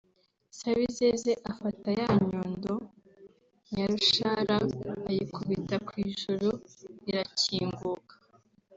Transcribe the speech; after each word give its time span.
Sabizeze 0.57 1.31
afata 1.51 1.89
ya 1.99 2.09
nyundo 2.25 2.73
Nyarushara 3.73 4.57
ayikubita 5.09 5.75
kw’ijuru 5.87 6.49
rirakinguka 7.03 8.15